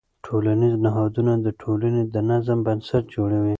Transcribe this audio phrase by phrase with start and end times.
[0.25, 3.49] ټولنیز نهادونه د ټولنې د نظم بنسټ جوړوي.